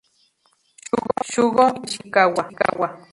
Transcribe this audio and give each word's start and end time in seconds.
Shugo 1.29 1.63
Nishikawa 1.79 2.43